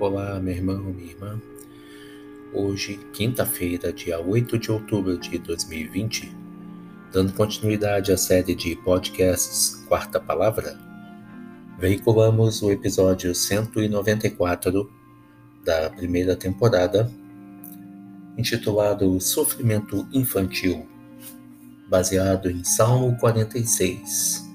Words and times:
Olá, 0.00 0.38
meu 0.38 0.54
irmão, 0.54 0.78
minha 0.78 1.10
irmã. 1.10 1.42
Hoje, 2.54 3.00
quinta-feira, 3.12 3.92
dia 3.92 4.20
8 4.20 4.56
de 4.56 4.70
outubro 4.70 5.18
de 5.18 5.38
2020, 5.38 6.32
dando 7.12 7.32
continuidade 7.32 8.12
à 8.12 8.16
série 8.16 8.54
de 8.54 8.76
podcasts 8.76 9.84
Quarta 9.88 10.20
Palavra, 10.20 10.78
veiculamos 11.80 12.62
o 12.62 12.70
episódio 12.70 13.34
194 13.34 14.88
da 15.64 15.90
primeira 15.90 16.36
temporada, 16.36 17.10
intitulado 18.36 19.20
Sofrimento 19.20 20.06
Infantil, 20.12 20.86
baseado 21.88 22.48
em 22.48 22.62
Salmo 22.62 23.18
46 23.18 24.47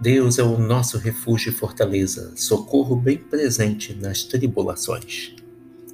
Deus 0.00 0.38
é 0.38 0.42
o 0.42 0.56
nosso 0.56 0.96
refúgio 0.96 1.50
e 1.50 1.54
fortaleza, 1.54 2.32
socorro 2.34 2.96
bem 2.96 3.18
presente 3.18 3.92
nas 3.92 4.22
tribulações. 4.22 5.34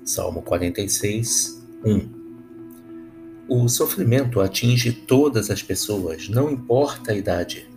Salmo 0.05 0.43
46, 0.43 1.61
1. 1.85 2.09
O 3.49 3.69
sofrimento 3.69 4.41
atinge 4.41 4.93
todas 4.93 5.51
as 5.51 5.61
pessoas, 5.61 6.29
não 6.29 6.49
importa 6.49 7.11
a 7.11 7.17
idade. 7.17 7.69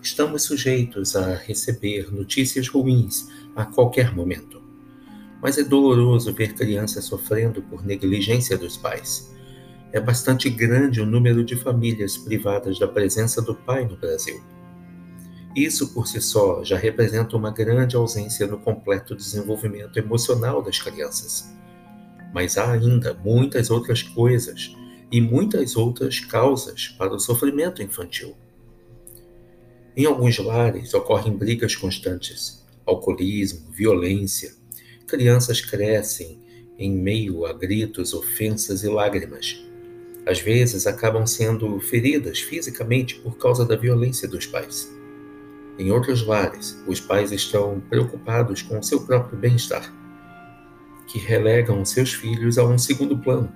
Estamos 0.00 0.44
sujeitos 0.44 1.14
a 1.14 1.34
receber 1.34 2.10
notícias 2.10 2.66
ruins 2.66 3.28
a 3.54 3.66
qualquer 3.66 4.16
momento. 4.16 4.62
Mas 5.42 5.58
é 5.58 5.62
doloroso 5.62 6.32
ver 6.32 6.54
crianças 6.54 7.04
sofrendo 7.04 7.60
por 7.60 7.84
negligência 7.84 8.56
dos 8.56 8.78
pais. 8.78 9.30
É 9.92 10.00
bastante 10.00 10.48
grande 10.48 11.02
o 11.02 11.06
número 11.06 11.44
de 11.44 11.54
famílias 11.54 12.16
privadas 12.16 12.78
da 12.78 12.88
presença 12.88 13.42
do 13.42 13.54
pai 13.54 13.84
no 13.84 13.98
Brasil. 13.98 14.42
Isso 15.54 15.92
por 15.92 16.06
si 16.06 16.20
só 16.20 16.62
já 16.62 16.76
representa 16.76 17.36
uma 17.36 17.50
grande 17.50 17.96
ausência 17.96 18.46
no 18.46 18.58
completo 18.58 19.16
desenvolvimento 19.16 19.98
emocional 19.98 20.62
das 20.62 20.80
crianças. 20.80 21.52
Mas 22.32 22.56
há 22.56 22.70
ainda 22.70 23.14
muitas 23.14 23.70
outras 23.70 24.02
coisas 24.02 24.76
e 25.10 25.20
muitas 25.20 25.76
outras 25.76 26.20
causas 26.20 26.88
para 26.96 27.12
o 27.12 27.18
sofrimento 27.18 27.82
infantil. 27.82 28.36
Em 29.96 30.06
alguns 30.06 30.38
lares 30.38 30.94
ocorrem 30.94 31.36
brigas 31.36 31.74
constantes, 31.74 32.64
alcoolismo, 32.86 33.72
violência. 33.72 34.54
Crianças 35.08 35.60
crescem 35.60 36.40
em 36.78 36.92
meio 36.92 37.44
a 37.44 37.52
gritos, 37.52 38.14
ofensas 38.14 38.84
e 38.84 38.88
lágrimas. 38.88 39.60
Às 40.24 40.38
vezes 40.38 40.86
acabam 40.86 41.26
sendo 41.26 41.80
feridas 41.80 42.38
fisicamente 42.40 43.16
por 43.16 43.36
causa 43.36 43.66
da 43.66 43.74
violência 43.74 44.28
dos 44.28 44.46
pais. 44.46 44.99
Em 45.80 45.90
outros 45.90 46.26
lares, 46.26 46.78
os 46.86 47.00
pais 47.00 47.32
estão 47.32 47.80
preocupados 47.88 48.60
com 48.60 48.78
o 48.78 48.82
seu 48.82 49.00
próprio 49.06 49.38
bem-estar, 49.38 49.90
que 51.06 51.18
relegam 51.18 51.82
seus 51.86 52.12
filhos 52.12 52.58
a 52.58 52.64
um 52.66 52.76
segundo 52.76 53.16
plano. 53.16 53.50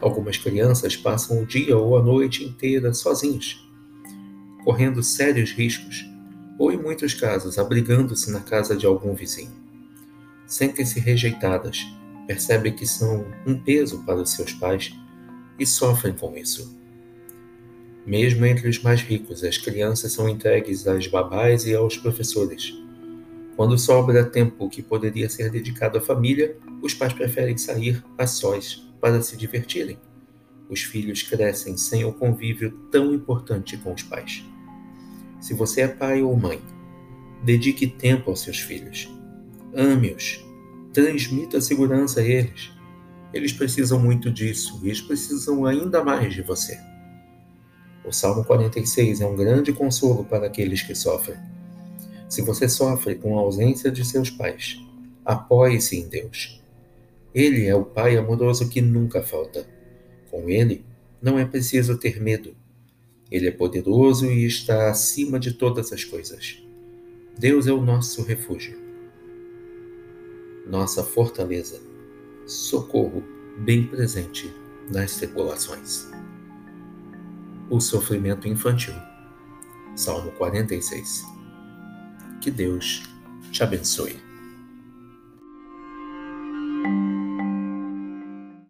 Algumas 0.00 0.38
crianças 0.38 0.96
passam 0.96 1.42
o 1.42 1.44
dia 1.44 1.76
ou 1.76 1.98
a 1.98 2.02
noite 2.02 2.42
inteira 2.42 2.94
sozinhos, 2.94 3.70
correndo 4.64 5.02
sérios 5.02 5.52
riscos, 5.52 6.02
ou 6.58 6.72
em 6.72 6.78
muitos 6.78 7.12
casos, 7.12 7.58
abrigando-se 7.58 8.30
na 8.30 8.40
casa 8.40 8.74
de 8.74 8.86
algum 8.86 9.12
vizinho. 9.14 9.52
Sentem-se 10.46 10.98
rejeitadas, 10.98 11.86
percebem 12.26 12.74
que 12.74 12.86
são 12.86 13.26
um 13.46 13.54
peso 13.54 14.02
para 14.06 14.22
os 14.22 14.30
seus 14.30 14.54
pais 14.54 14.98
e 15.58 15.66
sofrem 15.66 16.14
com 16.14 16.34
isso. 16.38 16.79
Mesmo 18.06 18.46
entre 18.46 18.68
os 18.68 18.82
mais 18.82 19.02
ricos, 19.02 19.44
as 19.44 19.58
crianças 19.58 20.12
são 20.12 20.28
entregues 20.28 20.86
às 20.86 21.06
babás 21.06 21.66
e 21.66 21.74
aos 21.74 21.96
professores. 21.96 22.74
Quando 23.56 23.78
sobra 23.78 24.24
tempo 24.24 24.70
que 24.70 24.82
poderia 24.82 25.28
ser 25.28 25.50
dedicado 25.50 25.98
à 25.98 26.00
família, 26.00 26.56
os 26.80 26.94
pais 26.94 27.12
preferem 27.12 27.58
sair 27.58 28.02
a 28.16 28.26
sós 28.26 28.90
para 29.00 29.20
se 29.20 29.36
divertirem. 29.36 29.98
Os 30.68 30.82
filhos 30.82 31.22
crescem 31.22 31.76
sem 31.76 32.04
o 32.04 32.12
convívio 32.12 32.70
tão 32.90 33.12
importante 33.12 33.76
com 33.76 33.92
os 33.92 34.02
pais. 34.02 34.44
Se 35.40 35.52
você 35.52 35.82
é 35.82 35.88
pai 35.88 36.22
ou 36.22 36.34
mãe, 36.36 36.60
dedique 37.42 37.86
tempo 37.86 38.30
aos 38.30 38.40
seus 38.40 38.60
filhos. 38.60 39.08
Ame-os. 39.74 40.44
Transmita 40.92 41.60
segurança 41.60 42.20
a 42.20 42.24
eles. 42.24 42.70
Eles 43.32 43.52
precisam 43.52 43.98
muito 43.98 44.30
disso 44.30 44.80
e 44.82 44.86
eles 44.86 45.00
precisam 45.00 45.64
ainda 45.66 46.02
mais 46.02 46.34
de 46.34 46.42
você. 46.42 46.78
O 48.04 48.12
Salmo 48.12 48.44
46 48.44 49.20
é 49.20 49.26
um 49.26 49.36
grande 49.36 49.72
consolo 49.72 50.24
para 50.24 50.46
aqueles 50.46 50.82
que 50.82 50.94
sofrem. 50.94 51.36
Se 52.28 52.40
você 52.40 52.68
sofre 52.68 53.14
com 53.14 53.38
a 53.38 53.42
ausência 53.42 53.90
de 53.90 54.04
seus 54.04 54.30
pais, 54.30 54.80
apoie-se 55.24 55.98
em 55.98 56.08
Deus. 56.08 56.62
Ele 57.34 57.66
é 57.66 57.74
o 57.74 57.84
Pai 57.84 58.16
amoroso 58.16 58.68
que 58.68 58.80
nunca 58.80 59.22
falta. 59.22 59.66
Com 60.30 60.48
Ele, 60.48 60.84
não 61.20 61.38
é 61.38 61.44
preciso 61.44 61.98
ter 61.98 62.20
medo. 62.20 62.56
Ele 63.30 63.48
é 63.48 63.50
poderoso 63.50 64.26
e 64.26 64.46
está 64.46 64.90
acima 64.90 65.38
de 65.38 65.52
todas 65.52 65.92
as 65.92 66.02
coisas. 66.02 66.62
Deus 67.38 67.66
é 67.66 67.72
o 67.72 67.80
nosso 67.80 68.22
refúgio, 68.22 68.76
nossa 70.66 71.02
fortaleza, 71.02 71.80
socorro 72.46 73.22
bem 73.58 73.86
presente 73.86 74.52
nas 74.90 75.16
tribulações 75.16 76.08
o 77.70 77.80
sofrimento 77.80 78.48
infantil. 78.48 78.94
Salmo 79.94 80.32
46. 80.32 81.24
Que 82.40 82.50
Deus 82.50 83.02
te 83.52 83.62
abençoe. 83.62 84.29